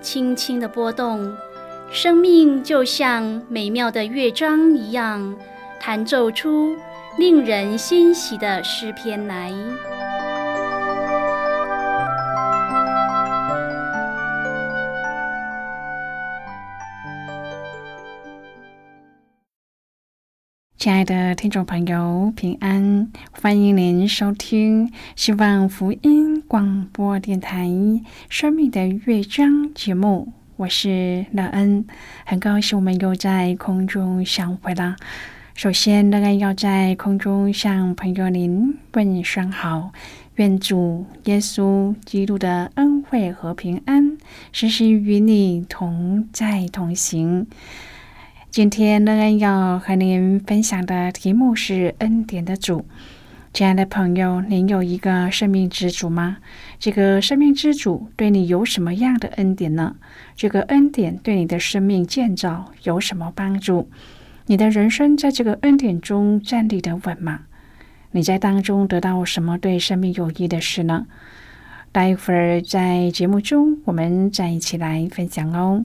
[0.00, 1.36] 轻轻的波动，
[1.90, 5.34] 生命就像美妙的乐章一样，
[5.80, 6.76] 弹奏出
[7.18, 9.52] 令人欣喜的诗篇来。
[20.78, 23.10] 亲爱的听众朋友，平安！
[23.32, 27.66] 欢迎您收听希望福音广播电台
[28.28, 31.86] 《生命的乐章》节目，我是乐恩，
[32.26, 34.96] 很高兴我们又在空中相会了。
[35.54, 39.92] 首先，乐恩要在空中向朋友您问声好，
[40.34, 44.18] 愿主耶稣基督的恩惠和平安
[44.52, 47.46] 时时与你同在同行。
[48.56, 52.86] 今天乐恩要和您分享的题目是恩典的主。
[53.52, 56.38] 亲爱的朋友，您有一个生命之主吗？
[56.78, 59.96] 这个生命之主对你有什么样的恩典呢？
[60.34, 63.90] 这个恩典对你的生命建造有什么帮助？
[64.46, 67.40] 你的人生在这个恩典中站立的稳吗？
[68.12, 71.06] 你在当中得到什么对生命有益的事呢？
[71.92, 75.84] 待会儿在节目中，我们再一起来分享哦。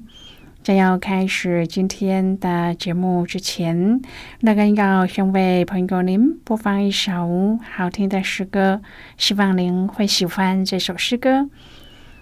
[0.64, 4.00] 在要开始今天的节目之前，
[4.42, 8.80] 那个要先为朋友您播放一首好听的诗歌，
[9.18, 11.50] 希望您会喜欢这首诗歌。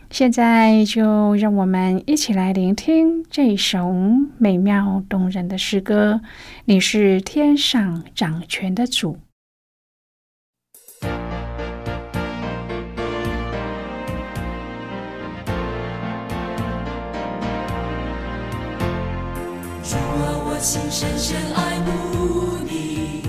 [0.10, 3.94] 现在就让我们一起来聆听这首
[4.38, 6.22] 美妙动人的诗歌。
[6.64, 9.18] 你是天上掌权的主。
[20.62, 23.24] 心深深爱慕你，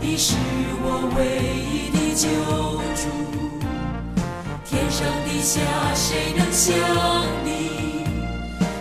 [0.00, 0.34] 你是
[0.82, 1.24] 我唯
[1.64, 2.28] 一的救
[2.94, 3.08] 主。
[4.62, 5.60] 天上地下
[5.94, 6.76] 谁能像
[7.42, 8.04] 你？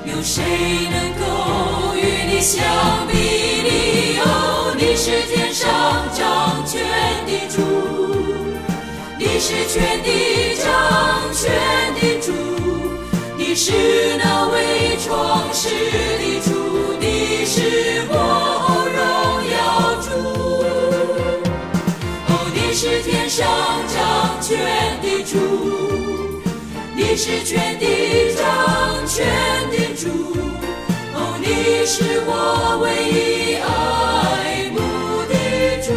[0.03, 0.43] 有谁
[0.91, 2.61] 能够与你相
[3.07, 3.13] 比？
[3.63, 4.19] 拟？
[4.19, 5.71] 哦，你是天上
[6.13, 6.83] 掌权
[7.25, 7.61] 的主，
[9.17, 10.67] 你是全地掌
[11.33, 11.49] 权
[27.23, 29.23] 是全地掌权
[29.69, 30.09] 的主，
[31.13, 32.83] 哦，你是我唯
[33.13, 33.69] 一爱
[34.71, 34.75] 慕
[35.29, 35.33] 的
[35.85, 35.87] 主。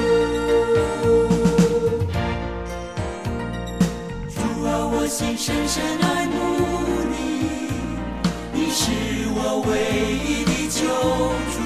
[4.28, 4.36] 主
[4.66, 6.36] 啊，我心深深爱慕
[7.08, 7.14] 你，
[8.52, 8.82] 你是
[9.34, 9.72] 我唯
[10.28, 10.52] 一的。
[10.68, 10.84] 救
[11.54, 11.56] 主，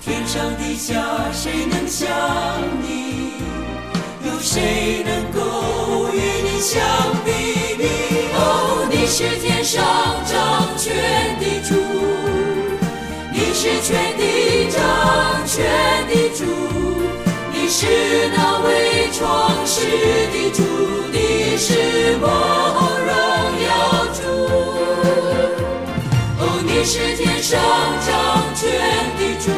[0.00, 0.94] 天上地下
[1.32, 2.06] 谁能像
[2.82, 3.05] 你？
[4.36, 6.78] 有谁能够与你相
[7.24, 7.32] 比
[7.78, 7.88] 拟？
[8.34, 9.82] 哦，你是天上
[10.26, 10.92] 掌权
[11.40, 11.74] 的主，
[13.32, 14.76] 你是全地掌
[15.46, 15.64] 权
[16.06, 16.44] 的主，
[17.50, 19.80] 你是那位创世
[20.28, 20.62] 的主，
[21.10, 22.28] 你是我
[23.08, 23.10] 荣
[23.64, 24.20] 耀主。
[26.40, 27.58] 哦你是天上
[28.06, 28.68] 掌权
[29.16, 29.48] 的主，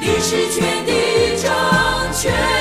[0.00, 0.56] 你是全
[0.86, 1.52] 地掌
[2.14, 2.57] 权。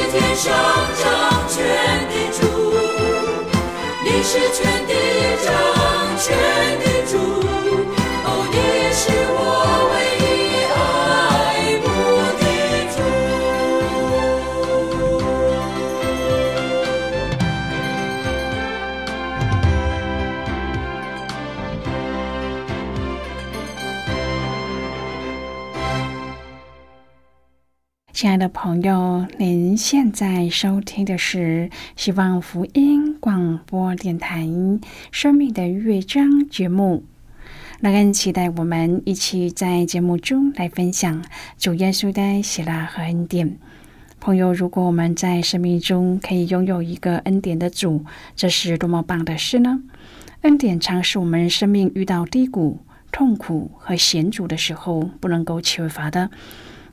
[0.00, 0.50] 是天上
[0.96, 1.58] 掌权
[2.08, 2.40] 的主，
[4.02, 4.69] 你是全
[28.20, 34.42] 亲爱的朋友，您现在收听的是希望福音广播电台
[35.10, 37.02] 《生命的乐章》节目。
[37.80, 41.24] 乐恩期待我们一起在节目中来分享
[41.56, 43.56] 主耶稣的喜乐和恩典。
[44.20, 48.04] 朋友，如果我们在生命中可以拥有一个恩典的主，
[48.36, 49.80] 这是多么棒的事呢？
[50.42, 52.80] 恩典常是我们生命遇到低谷、
[53.10, 56.28] 痛苦和险阻的时候不能够缺乏的。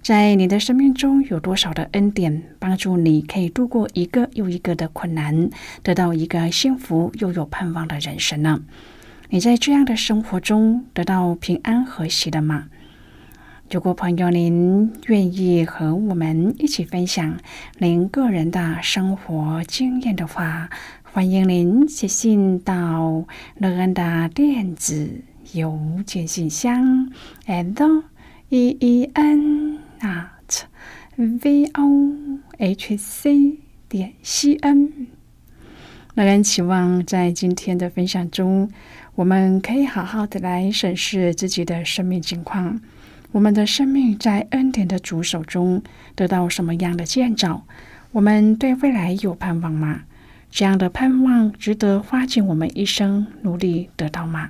[0.07, 5.49] 在你的生命中有多少的恩典，帮助你可以度过一个又一个的困难，
[5.83, 8.61] 得到一个幸福又有盼望的人生呢？
[9.27, 12.69] 你在这样的生活中得到平安和喜的吗？
[13.69, 17.37] 如果朋友您愿意和我们一起分享
[17.79, 20.69] 您个人的生活经验的话，
[21.03, 23.25] 欢迎您写信到
[23.57, 25.09] 乐恩的电子
[25.51, 27.11] 邮件信箱
[27.45, 28.03] ，and
[28.47, 30.63] e e n at
[31.15, 32.15] v o
[32.57, 33.57] h c
[33.89, 35.07] 点 c n。
[36.15, 38.69] 那人期望在今天的分享中，
[39.15, 42.79] 我们可以好好的来审视自己的生命情况。
[43.31, 45.83] 我们的生命在恩典的主手中
[46.15, 47.63] 得到什么样的建造？
[48.11, 50.03] 我们对未来有盼望吗？
[50.49, 54.49] 这样的盼望值得花尽我们一生努力得到吗？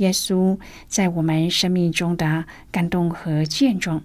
[0.00, 0.58] 耶稣
[0.88, 4.02] 在我们生命中的感动和见证。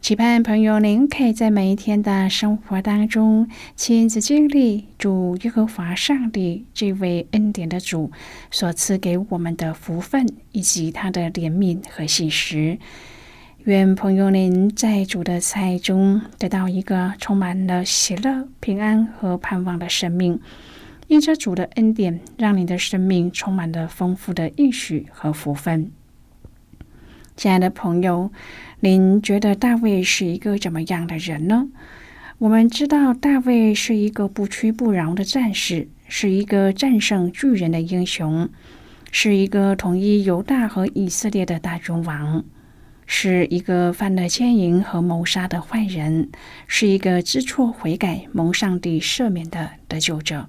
[0.00, 8.12] 期盼朋友您可以在每一天的生活当中亲自经历主耶和华上帝这位恩典的主
[8.52, 12.78] 所赐给我们的福分，以及他的怜悯和信实。
[13.64, 20.38] 愿朋友您在主的爱中得到一个充满了喜乐、平安和盼望的生命。
[21.08, 25.92] 因着主的恩典，让你的生命充满了丰富的应许和福分。
[27.36, 28.32] 亲爱的朋友，
[28.80, 31.68] 您觉得大卫是一个怎么样的人呢？
[32.38, 38.48] 我们知道大卫是一个不屈不挠的战士，是一个战胜巨人的英雄，
[39.12, 42.44] 是一个统一犹大和以色列的大君王，
[43.06, 46.28] 是一个犯了奸淫和谋杀的坏人，
[46.66, 50.48] 是一个知错悔改、蒙上帝赦免的得救者。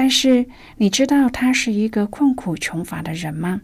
[0.00, 0.46] 但是，
[0.78, 3.60] 你知道他是一个困苦穷乏的人吗？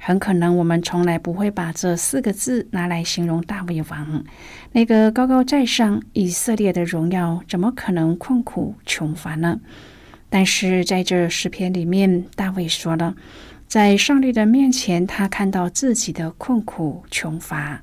[0.00, 4.22] 很可能我们从来不会把这四个字拿来形容大卫王。
[4.70, 9.58] 那个高高在上以色列的荣耀，怎么可能困苦穷乏呢？
[10.30, 13.16] 但是在这诗篇里面，大卫说了，
[13.66, 17.82] 在上帝的面前，他看到自己的困苦穷乏。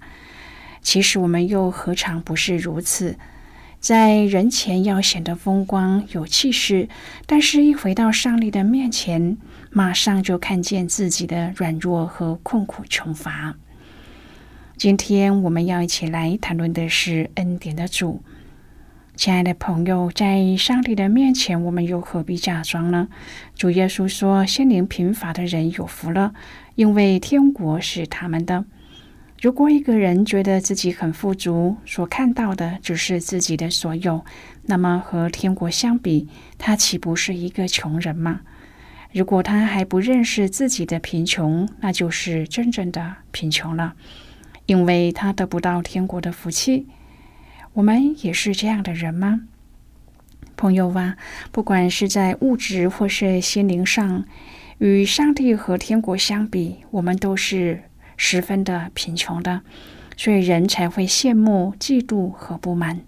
[0.82, 3.18] 其实我们又何尝不是如此？
[3.84, 6.88] 在人前要显得风光有气势，
[7.26, 9.36] 但是一回到上帝的面前，
[9.72, 13.56] 马上就看见自己的软弱和困苦穷乏。
[14.78, 18.24] 今天我们要一起来谈论的是恩典的主。
[19.18, 23.10] 亲爱的朋友，在上帝的面前，我们又何必假装呢？
[23.54, 26.34] 主耶稣说：“心灵贫乏的人有福了，
[26.76, 28.64] 因为天国是他们的。”
[29.44, 34.24] 如果一个人觉得自己很富足，所看到的只是自己的所有，
[34.68, 38.40] 那么和天国相比，他岂不是一个穷人吗？
[39.12, 43.96] 如果他还不认识自己的贫穷，那就是真正的贫穷了，
[44.66, 46.88] 因为他得不到天国的福气。
[47.74, 49.42] 我们也是这样的人吗？
[50.56, 51.18] 朋友啊，
[51.52, 54.24] 不管是在物质或是心灵上，
[54.78, 57.84] 与上帝和天国相比，我们都是
[58.18, 59.62] 十分的贫穷的。
[60.16, 63.02] 所以人才会羡慕、嫉妒和不满。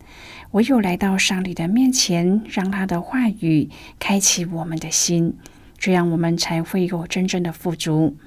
[0.52, 3.70] 唯有来到上帝的面前，让他的话语
[4.00, 5.38] 开启我们的心，
[5.78, 8.18] 这样我们才会有真正的富足。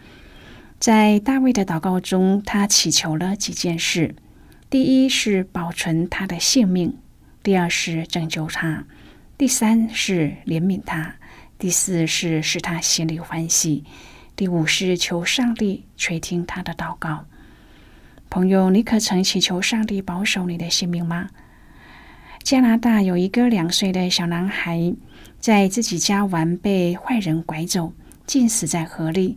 [0.79, 4.15] 在大卫的祷告中，他祈求了几件事：
[4.71, 6.93] 第一是保存他的性命；
[7.43, 8.85] 第二是拯救他；
[9.37, 11.15] 第三是怜悯他；
[11.59, 13.83] 第四是使他心里欢喜；
[14.39, 17.25] 第五是求上帝垂听他的祷告。
[18.31, 21.31] 朋友，你可曾祈求上帝保守你的性命吗？
[22.45, 24.95] 加拿大有一个两岁的小男孩，
[25.41, 27.93] 在自己家玩，被坏人拐走，
[28.29, 29.37] 浸死在河里。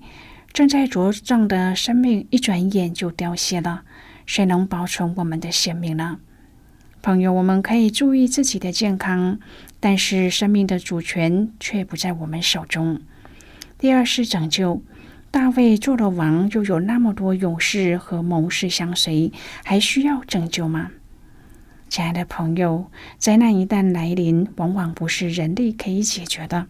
[0.54, 3.82] 正在茁壮的生命，一转眼就凋谢了。
[4.28, 6.20] 谁能保存我们的性命呢？
[7.02, 9.40] 朋友，我们可以注意自己的健康，
[9.80, 13.02] 但是生命的主权却不在我们手中。
[13.80, 14.84] 第二是拯救。
[15.32, 19.32] 大卫做了王，又有那么多勇士和谋士相随，
[19.64, 20.92] 还需要拯救吗？
[21.88, 26.68] 亲爱的朋友，灾难一旦来临，往往不是人力可以解决的。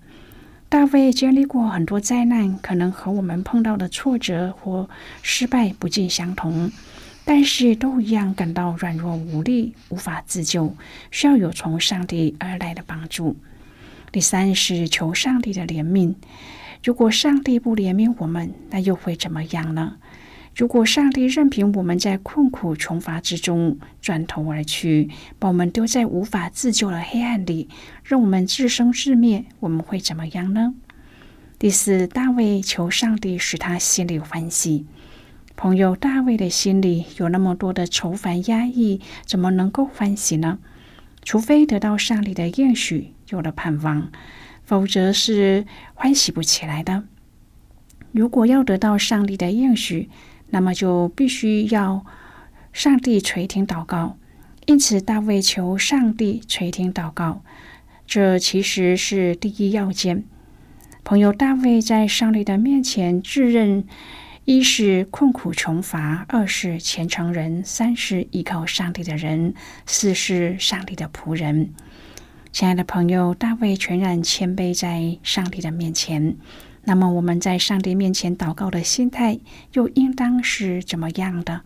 [0.69, 4.87] 大卫经历过很多灾难，可能和我们碰到的挫折或
[5.23, 6.71] 失败不尽相同，
[7.25, 10.75] 但是都一样感到软弱无力，无法自救，
[11.09, 13.35] 需要有从上帝而来的帮助。
[14.11, 16.13] 第三是求上帝的怜悯。
[16.83, 19.97] 如果上帝不怜悯我们，那又会怎么样呢？
[20.55, 25.09] 如果上帝任凭我们在困苦穷乏之中转头而去，
[25.39, 27.69] 把我们丢在无法自救的黑暗里，
[28.03, 30.73] 让我们自生自灭，我们会怎么样呢？
[31.57, 34.85] 第四，大卫求上帝使他心里欢喜。
[35.55, 40.57] 朋友，大卫的心里有那么多的愁烦压抑，怎么能够欢喜呢？
[41.23, 44.11] 除非得到上帝的应许，有了盼望，
[44.71, 47.03] 否则是欢喜不起来的。
[48.13, 50.09] 如果要得到上帝的应许，
[50.51, 52.05] 那么就必须要
[52.71, 54.17] 上帝垂听祷告，
[54.67, 57.43] 因此大卫求上帝垂听祷告，
[58.07, 60.23] 这其实是第一要件。
[61.03, 63.83] 朋友大卫在上帝的面前自认：
[64.45, 69.53] 一是困苦穷乏，二是虔诚人，三是依靠上帝的人，
[69.85, 71.73] 四是上帝的仆人。
[72.51, 76.35] 亲爱的朋友，大卫全然谦卑在上帝的面前。
[76.83, 79.39] 那么我们在上帝面前祷告的心态
[79.71, 81.61] 又应当是怎么样的？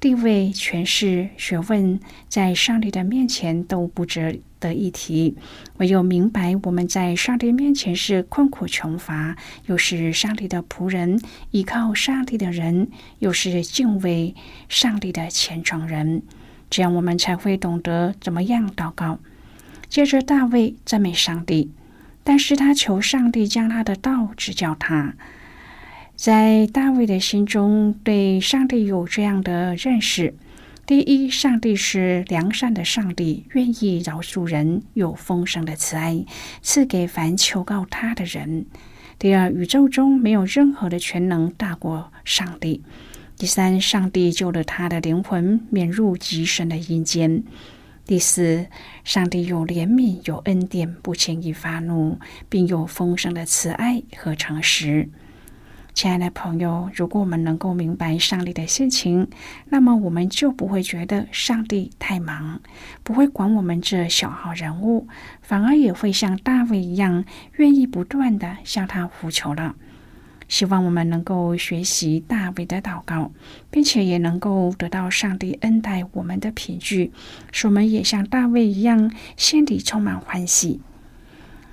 [0.00, 5.36] 地位、权势、学问，在上帝的面前都不值得一提。
[5.76, 11.20] 唯有明白我们在上帝面前是困苦穷乏，又是上帝的仆人，
[11.50, 14.34] 依靠上帝的人，又是敬畏
[14.70, 16.22] 上帝的虔诚人，
[16.70, 19.18] 这样我们才会懂得怎么样祷告。
[19.88, 21.70] 接着，大卫赞美上帝。
[22.24, 25.14] 但是他求上帝将他的道指教他，
[26.16, 30.34] 在大卫的心中对上帝有这样的认识：
[30.84, 36.24] 第一，上帝是良善的上帝，愿意饶恕人，有丰盛的慈爱，
[36.62, 38.64] 赐给凡求告他的人；
[39.20, 42.80] 第二，宇宙中没有任何的全能大过上帝；
[43.38, 47.44] 第三，上帝救了他的灵魂，免入极深的阴间。
[48.06, 48.68] 第四，
[49.02, 55.08] 上帝有怜悯，有恩典，不轻易发怒，并有丰盛的慈爱和诚实。
[55.92, 59.28] 亲爱的朋友，如果我们能够明白上帝的心情，
[59.70, 62.60] 那么我们就不会觉得上帝太忙，
[63.02, 65.08] 不会管我们这小号人物，
[65.42, 67.24] 反而也会像大卫一样，
[67.56, 69.74] 愿意不断的向他呼求了。
[70.48, 73.32] 希望我们能够学习大卫的祷告，
[73.70, 77.12] 并且也能够得到上帝恩待我们的凭据，
[77.52, 80.80] 使我们也像大卫一样，心里充满欢喜。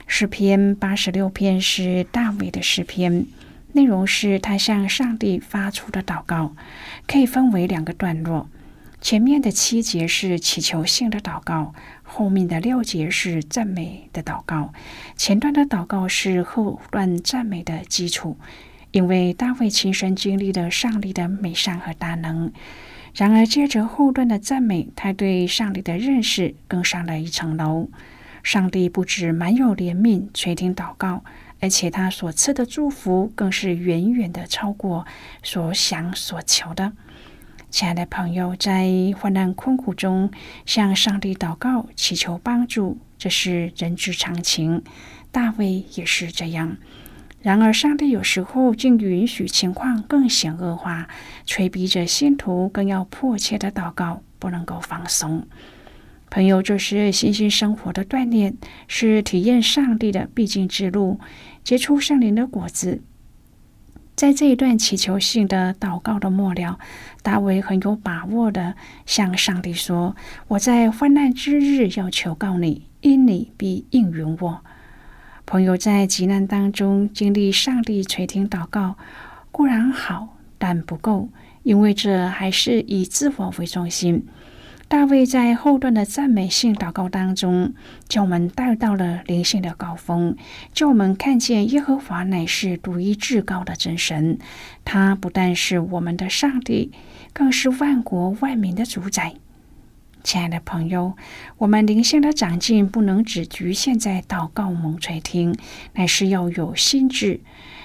[0.08, 3.25] 诗篇八十六篇是大卫的诗篇，
[3.72, 6.56] 内容是他向上帝发出的祷告，
[7.08, 8.50] 可以分为两个段落。
[9.01, 11.74] 前面的七节是祈求性的祷告，
[12.04, 14.72] 后面的六节是赞美的祷告。
[15.16, 18.38] 前段的祷告是后段赞美的基础，
[18.92, 22.52] 因为大卫亲身经历了上帝的美善和大能。
[23.16, 27.90] 然而，接着后段的赞美，他对上帝的认识更上了一层楼。
[28.42, 31.24] 上帝不止满有怜悯垂听祷告，
[31.62, 35.06] 而且他所赐的祝福更是远远的超过
[35.42, 36.92] 所想所求的。
[37.74, 38.88] 亲爱的朋友，在
[39.18, 40.30] 患难困苦中
[40.63, 44.84] 向上帝祷告、祈求帮助，这是人之常情。
[45.32, 46.77] 大卫也是这样。
[47.42, 51.10] 然而，上帝有时候竟允许情况更显恶化，
[51.48, 55.48] 催逼着信徒更要迫切的祷告，不能够放松。
[56.30, 58.56] 朋友，这是信心生活的锻炼，
[58.88, 61.20] 是体验上帝的必经之路，
[61.63, 63.01] 结出圣灵的果子。
[64.15, 66.77] 在这一段祈求性的祷告的末了，
[67.24, 70.15] 大卫很有把握的向上帝说
[70.50, 74.62] ：“我在患难之日要求告你，因你必应允我。”
[75.46, 78.96] 朋友在急难当中经历上帝垂听祷告
[79.51, 81.29] 固然好，但不够，
[81.63, 84.25] 因为这还是以自我为中心。
[84.88, 87.74] 大卫在后段的赞美性祷告当中，
[88.08, 90.36] 将我们带到了灵性的高峰，
[90.72, 94.38] 叫我们看见耶和华乃是独一至高的真神。
[94.86, 96.92] 他不但是我们的上帝，
[97.34, 99.34] 更是万国万民的主宰。
[100.24, 101.18] 亲爱的朋友，
[101.58, 105.58] 我们灵性的长进不能只局限在祷告蒙垂听，
[105.94, 107.42] 乃是要有心智。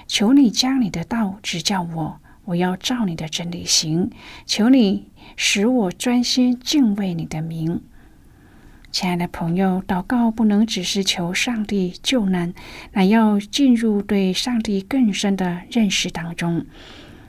[0.07, 2.21] 求你将你的道指教我。
[2.49, 4.11] 我要照你的真理行，
[4.47, 7.83] 求你使我专心敬畏你的名。
[8.91, 12.55] 亲爱的朋友，祷告不能只是求上帝救难，
[12.93, 16.65] 乃要进入对上帝更深的认识当中。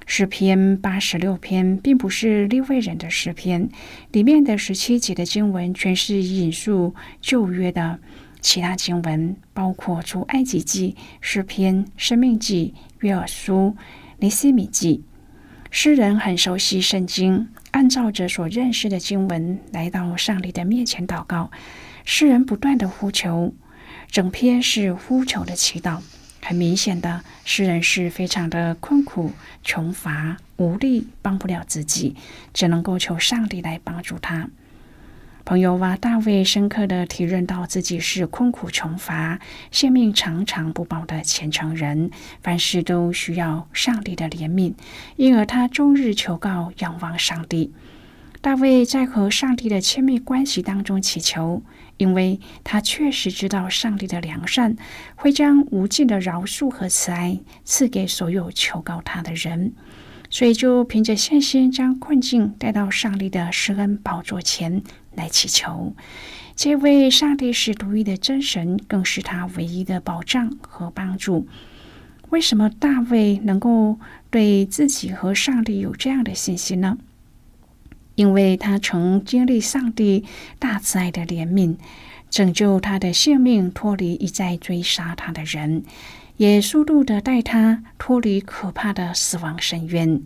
[0.05, 3.69] 诗篇八十六篇并不是利未人的诗篇，
[4.13, 7.99] 里面的十七节的经文全是引述旧约的
[8.39, 13.75] 其他经文，包括出埃及记、诗篇、生命记、约珥书、
[14.19, 15.03] 尼西米记。
[15.71, 21.51] 诗人很熟悉圣经，按照着所认识的经文来到上帝的面前祷告。
[22.05, 23.53] 诗人不断的呼求，
[24.07, 26.01] 整篇是呼求的祈祷。
[26.41, 29.31] 很明显的，诗人是非常的困苦、
[29.63, 32.15] 穷乏、无力，帮不了自己，
[32.53, 34.49] 只能够求上帝来帮助他。
[35.49, 39.39] 朋友哇，大卫深刻的体认到自己是困苦穷乏、
[39.71, 42.11] 性命常常不保的虔诚人，
[42.43, 44.75] 凡事都需要上帝的怜悯，
[45.15, 47.73] 因而他终日求告、仰望上帝。
[48.41, 51.63] 大卫在和上帝的亲密关系当中祈求，
[51.97, 54.75] 因为他确实知道上帝的良善
[55.15, 59.73] 会将无尽的饶恕和慈爱赐给所有求告他的人。
[60.31, 64.83] 所以，就凭着信心，将困境带到上帝的施恩宝座前
[65.19, 65.93] 来祈求。
[66.55, 71.47] 这位上帝是独一的真神，更是他唯一的保障和帮助。
[72.29, 76.97] 为什么大卫能够对自己和上帝有这样的信心呢？
[78.15, 80.25] 因为他曾经历上帝
[80.59, 81.77] 大慈爱的怜悯，
[82.29, 85.83] 拯救他的性命，脱离一再追杀他的人。
[86.37, 90.21] 也速度的带他脱离可怕的死亡深渊。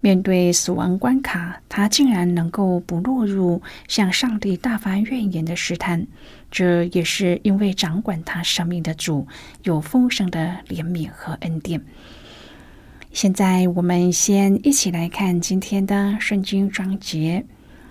[0.00, 6.06] 面对死亡关卡，他竟然能够不落入向上帝大发怨言的试探。
[6.52, 9.26] 这也是因为掌管他生命的主
[9.64, 11.84] 有丰盛的怜悯和恩典。
[13.12, 17.44] 现在，我们先一起来看今天的圣经章节。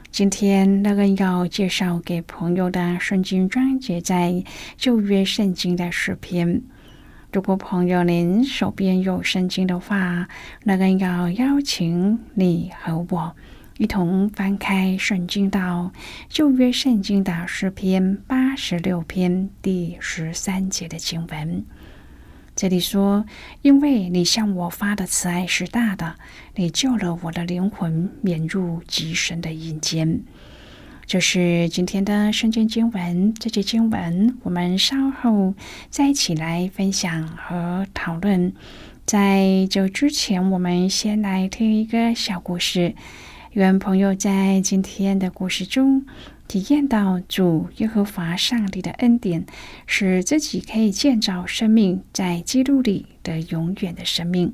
[0.10, 4.42] 今天那个要介绍给朋友的圣经章节，在
[4.78, 6.62] 旧约圣经的诗篇。
[7.32, 10.30] 如果朋友您手边有圣经的话，
[10.64, 13.36] 那个要邀请你和我
[13.78, 15.92] 一同翻开圣经到
[16.30, 21.66] 旧约圣经的诗篇八十六篇第十三节的经文。
[22.56, 23.26] 这里说
[23.62, 26.16] ：“因为你向我发的慈爱是大的，
[26.56, 30.24] 你救了我的灵魂，免入极深的阴间。”
[31.08, 35.54] 就是今天的圣经经文，这节经文我们稍后
[35.90, 38.52] 再一起来分享和讨论。
[39.06, 42.94] 在这之前，我们先来听一个小故事。
[43.54, 46.06] 愿朋友在今天的故事中
[46.46, 49.46] 体验到主耶和华上帝的恩典，
[49.86, 54.54] 使自己可以建造生命在基督里的永远的生命。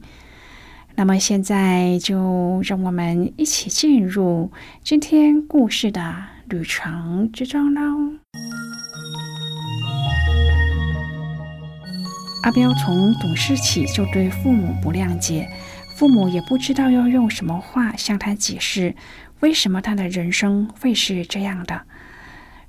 [0.94, 4.52] 那么现在就让我们一起进入
[4.84, 6.33] 今天故事的。
[6.50, 7.82] 旅程之中喽。
[12.44, 15.50] 阿彪从懂事起就对父母不谅解，
[15.96, 18.96] 父母也不知道要用什么话向他解释，
[19.40, 21.84] 为什么他的人生会是这样的。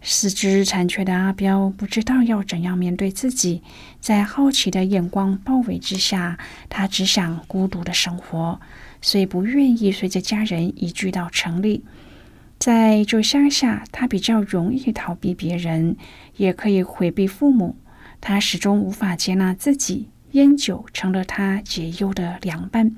[0.01, 3.63] 四肢残缺的阿彪不知道要怎样面对自己，
[4.01, 8.61] 在好奇的眼光包围之下，他只想孤独的生活，
[9.01, 11.85] 所以不愿意随着家人移居到城里。
[12.59, 15.97] 在这乡下，他比较容易逃避别人，
[16.37, 17.77] 也可以回避父母。
[18.21, 22.97] 他始终无法接纳自己，烟酒成了他解忧的良伴。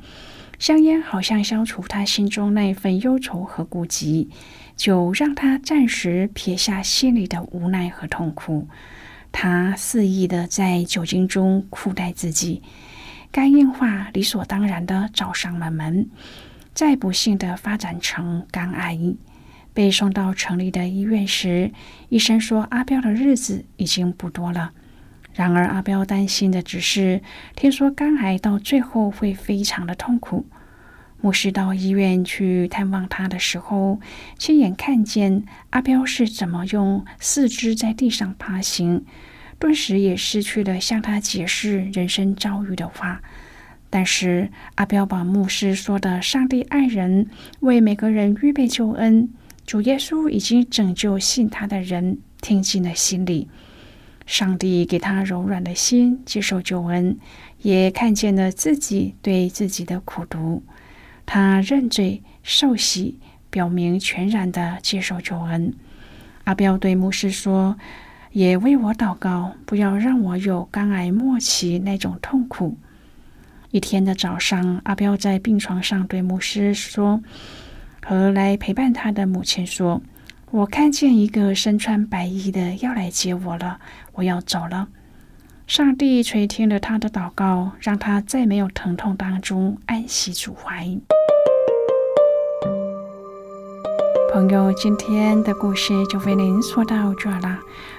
[0.58, 4.28] 香烟好像消除他心中那份忧愁和孤寂，
[4.76, 8.68] 就让他暂时撇下心里的无奈和痛苦。
[9.32, 12.62] 他肆意的在酒精中苦待自己，
[13.32, 16.08] 肝硬化理所当然的找上了门，
[16.72, 18.98] 再不幸的发展成肝癌。
[19.76, 21.70] 被送到城里的医院时，
[22.08, 24.72] 医生说阿彪的日子已经不多了。
[25.34, 27.20] 然而，阿彪担心的只是，
[27.54, 30.46] 听说肝癌到最后会非常的痛苦。
[31.20, 34.00] 牧师到医院去探望他的时候，
[34.38, 39.04] 亲眼看见阿彪是怎么用四肢在地上爬行，
[39.58, 43.20] 顿时也失去了向他解释人生遭遇的话。
[43.90, 47.28] 但是，阿彪把牧师说的“上帝爱人，
[47.60, 49.28] 为每个人预备救恩，
[49.66, 53.48] 主耶稣已经拯救信他的人”听进了心里。
[54.24, 57.16] 上帝给他柔软的心，接受救恩，
[57.62, 60.62] 也看见了自己对自己的苦读。
[61.24, 63.18] 他认罪受洗，
[63.50, 65.74] 表明全然的接受救恩。
[66.44, 67.76] 阿彪对牧师说
[68.30, 72.76] ：“也为我祷告，不要让我有肝癌末期那种痛苦。”
[73.70, 77.22] 一天的早上，阿彪在病床上对牧师说
[78.06, 80.00] ：“和来陪伴他的母亲说。”
[80.52, 83.80] 我看见一个身穿白衣的要来接我了，
[84.12, 84.88] 我要走了。
[85.66, 90.86] 上帝垂听了他的祷告，让他在没有疼痛当中安息主怀。
[94.32, 97.58] 朋友，今天的故事就为您说到这了。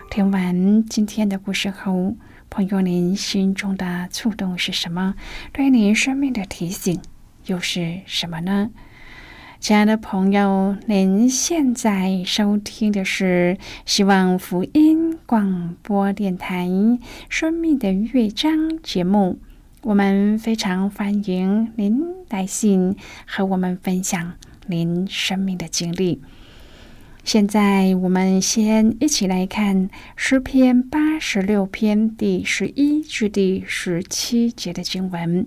[0.10, 2.16] 听完今天的故事后，
[2.50, 5.16] 朋友您心中的触动是什么？
[5.52, 7.02] 对您生命的提醒
[7.48, 8.70] 又是什么呢？
[9.68, 16.66] 亲爱的朋友，您现在收听的是希望福音广播电台
[17.28, 19.40] 《生命的乐章》节目。
[19.82, 24.36] 我们非常欢迎您来信和我们分享
[24.68, 26.22] 您生命的经历。
[27.26, 35.46] 现在，我们先一起来看诗篇八十六篇第十一至第十七节的经文。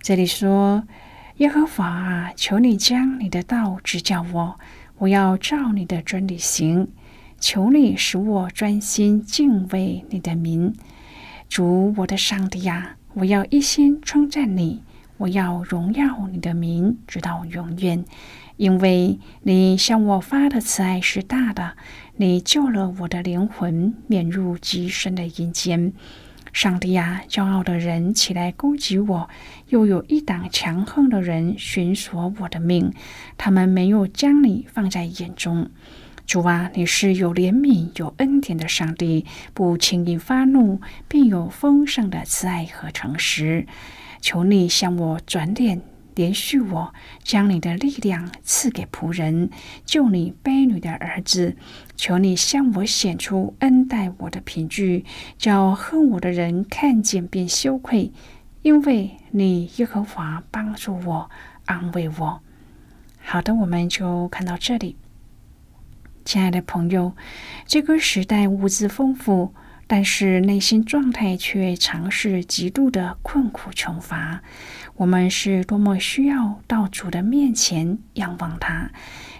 [0.00, 0.82] 这里说。
[1.38, 4.60] 耶和华啊，求你将你的道指教我，
[4.98, 6.88] 我要照你的真理行。
[7.40, 10.74] 求你使我专心敬畏你的名。
[11.48, 14.82] 主我的上帝呀，我要一心称赞你，
[15.16, 18.04] 我要荣耀你的名，直到永远。
[18.58, 21.72] 因为你向我发的慈爱是大的，
[22.16, 25.92] 你救了我的灵魂，免入极深的阴间。
[26.52, 29.28] 上帝啊，骄傲的人起来攻击我，
[29.68, 32.92] 又有一党强横的人寻索我的命。
[33.38, 35.70] 他们没有将你放在眼中。
[36.26, 43.66] 主啊，你是有怜悯、有恩典的上帝，不轻易发怒，并有丰盛的慈爱和诚实。
[44.20, 45.91] 求你向我转脸。
[46.14, 49.50] 连续我，将你的力量赐给仆人，
[49.84, 51.56] 救你卑女的儿子。
[51.96, 55.04] 求你向我显出恩待我的凭据，
[55.38, 58.12] 叫恨我的人看见便羞愧，
[58.62, 61.30] 因为你耶和华帮助我，
[61.66, 62.40] 安慰我。
[63.18, 64.96] 好的，我们就看到这里。
[66.24, 67.14] 亲爱的朋友，
[67.66, 69.54] 这个时代物资丰富。
[69.94, 74.42] 但是内心状态却常是极度的困苦穷乏。
[74.96, 78.90] 我们是多么需要到主的面前仰望他，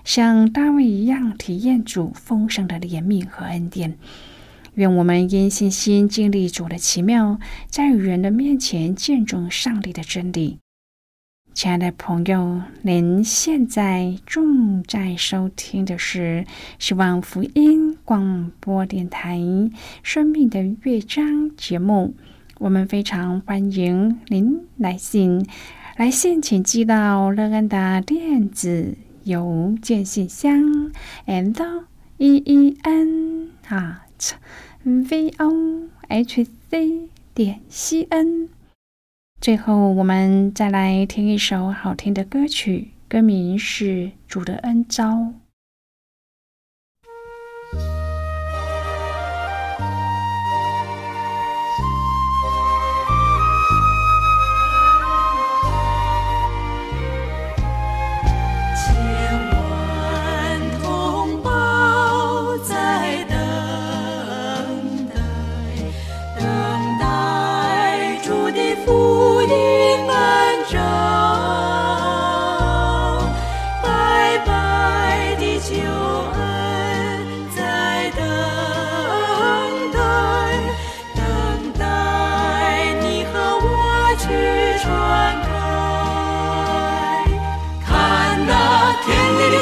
[0.04, 3.96] 像大卫一样体验主丰盛的怜悯和恩典。
[4.74, 7.38] 愿我们因信心经历主的奇妙，
[7.68, 10.61] 在人的面前见证上帝的真理。
[11.54, 16.46] 亲爱的朋友，您现在正在收听的是
[16.78, 19.38] 希望福音广播电台
[20.02, 22.14] 《生命的乐章》节目。
[22.58, 25.46] 我们非常欢迎您来信，
[25.96, 30.90] 来信请寄到乐安的电子邮件信箱
[31.26, 31.84] ，and
[32.16, 34.32] e e n at
[34.82, 38.48] v o h c 点 c n。
[39.42, 43.84] 最后，我们再来听一首好听的歌曲，歌名是
[44.28, 45.14] 《主的恩招》。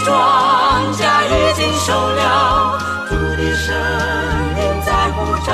[0.04, 3.74] 庄稼已经收了，土地声
[4.56, 5.50] 音在呼召，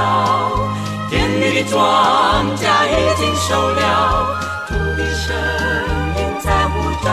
[1.11, 1.77] 田里的庄
[2.57, 3.83] 稼已经收了，
[4.69, 5.35] 土地声
[6.19, 7.09] 音在呼召，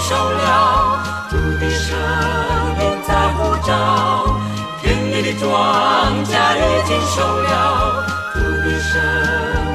[0.00, 1.94] 已经熟了，主的声
[2.80, 3.70] 音在呼召。
[4.80, 8.98] 田里的庄稼已经熟了，主的声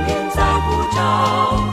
[0.09, 1.64] 音在呼召。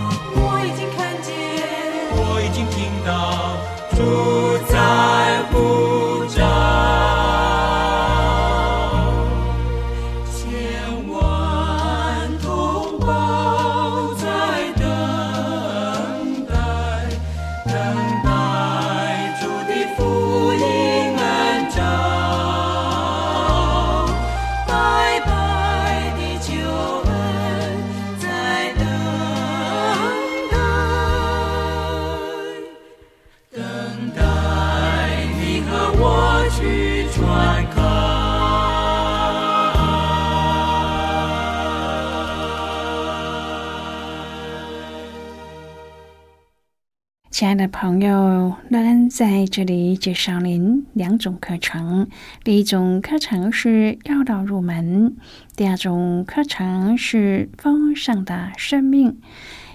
[47.42, 52.06] 亲爱的朋友，乐恩在这里介绍您两种课程。
[52.44, 55.16] 第一种课程是要道入门，
[55.56, 59.18] 第二种课程是丰盛的生命。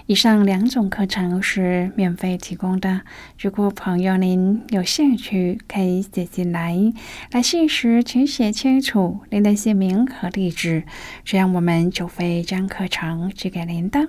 [0.06, 3.02] 以上两种课程是免费提供的。
[3.38, 6.74] 如果朋友您有兴趣，可以写进来。
[7.32, 10.84] 来信时请写清楚您的姓名和地址，
[11.22, 14.08] 这样我们就会将课程寄给您的。